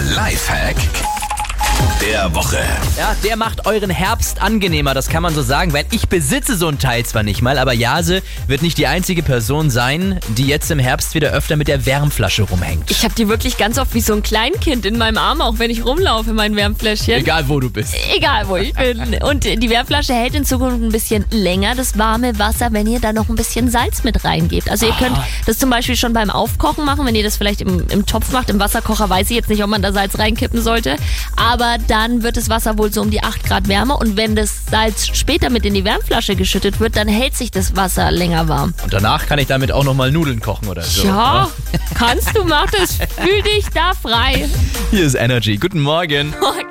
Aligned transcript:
Lifehack 0.00 1.19
der 2.00 2.34
Woche. 2.34 2.58
Ja, 2.96 3.14
der 3.22 3.36
macht 3.36 3.66
euren 3.66 3.90
Herbst 3.90 4.40
angenehmer, 4.40 4.94
das 4.94 5.08
kann 5.08 5.22
man 5.22 5.34
so 5.34 5.42
sagen, 5.42 5.74
weil 5.74 5.84
ich 5.90 6.08
besitze 6.08 6.56
so 6.56 6.68
ein 6.68 6.78
Teil 6.78 7.04
zwar 7.04 7.22
nicht 7.22 7.42
mal, 7.42 7.58
aber 7.58 7.74
Jase 7.74 8.22
wird 8.46 8.62
nicht 8.62 8.78
die 8.78 8.86
einzige 8.86 9.22
Person 9.22 9.68
sein, 9.68 10.18
die 10.28 10.46
jetzt 10.46 10.70
im 10.70 10.78
Herbst 10.78 11.14
wieder 11.14 11.30
öfter 11.32 11.56
mit 11.56 11.68
der 11.68 11.84
Wärmflasche 11.84 12.44
rumhängt. 12.44 12.90
Ich 12.90 13.04
habe 13.04 13.14
die 13.14 13.28
wirklich 13.28 13.58
ganz 13.58 13.78
oft 13.78 13.92
wie 13.92 14.00
so 14.00 14.14
ein 14.14 14.22
Kleinkind 14.22 14.86
in 14.86 14.96
meinem 14.96 15.18
Arm, 15.18 15.42
auch 15.42 15.58
wenn 15.58 15.70
ich 15.70 15.84
rumlaufe, 15.84 16.32
mein 16.32 16.56
Wärmfläschchen. 16.56 17.14
Egal 17.14 17.48
wo 17.48 17.60
du 17.60 17.68
bist. 17.68 17.94
Egal, 18.16 18.48
wo 18.48 18.56
ich 18.56 18.72
bin. 18.72 19.22
Und 19.22 19.44
die 19.44 19.70
Wärmflasche 19.70 20.14
hält 20.14 20.34
in 20.34 20.46
Zukunft 20.46 20.82
ein 20.82 20.92
bisschen 20.92 21.26
länger 21.30 21.74
das 21.74 21.98
warme 21.98 22.38
Wasser, 22.38 22.68
wenn 22.70 22.86
ihr 22.86 23.00
da 23.00 23.12
noch 23.12 23.28
ein 23.28 23.36
bisschen 23.36 23.70
Salz 23.70 24.04
mit 24.04 24.24
reingebt. 24.24 24.70
Also 24.70 24.86
ihr 24.86 24.94
könnt 24.94 25.18
das 25.44 25.58
zum 25.58 25.68
Beispiel 25.68 25.96
schon 25.96 26.14
beim 26.14 26.30
Aufkochen 26.30 26.86
machen, 26.86 27.04
wenn 27.04 27.14
ihr 27.14 27.24
das 27.24 27.36
vielleicht 27.36 27.60
im, 27.60 27.86
im 27.90 28.06
Topf 28.06 28.32
macht. 28.32 28.48
Im 28.48 28.58
Wasserkocher 28.58 29.10
weiß 29.10 29.28
ich 29.28 29.36
jetzt 29.36 29.50
nicht, 29.50 29.62
ob 29.62 29.68
man 29.68 29.82
da 29.82 29.92
Salz 29.92 30.18
reinkippen 30.18 30.62
sollte. 30.62 30.96
Aber 31.36 31.76
dann 31.90 32.22
wird 32.22 32.36
das 32.36 32.48
Wasser 32.48 32.78
wohl 32.78 32.92
so 32.92 33.02
um 33.02 33.10
die 33.10 33.22
8 33.22 33.44
Grad 33.44 33.66
wärmer. 33.66 34.00
Und 34.00 34.16
wenn 34.16 34.36
das 34.36 34.66
Salz 34.70 35.08
später 35.08 35.50
mit 35.50 35.66
in 35.66 35.74
die 35.74 35.84
Wärmflasche 35.84 36.36
geschüttet 36.36 36.78
wird, 36.78 36.96
dann 36.96 37.08
hält 37.08 37.36
sich 37.36 37.50
das 37.50 37.74
Wasser 37.74 38.12
länger 38.12 38.48
warm. 38.48 38.74
Und 38.84 38.92
danach 38.92 39.26
kann 39.26 39.40
ich 39.40 39.48
damit 39.48 39.72
auch 39.72 39.82
nochmal 39.82 40.12
Nudeln 40.12 40.40
kochen 40.40 40.68
oder 40.68 40.82
so. 40.82 41.04
Ja, 41.04 41.50
kannst 41.94 42.36
du, 42.36 42.44
mach 42.44 42.70
das. 42.70 42.94
Fühl 42.94 43.42
dich 43.42 43.66
da 43.74 43.92
frei. 43.94 44.48
Hier 44.92 45.04
ist 45.04 45.14
Energy. 45.14 45.56
Guten 45.56 45.80
Morgen. 45.80 46.32
Morgen. 46.40 46.69